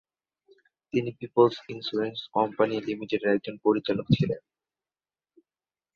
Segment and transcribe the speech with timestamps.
[0.93, 4.41] তিনি peoples insurance company লিমিটেডের একজন পরিচালক ছিলেন।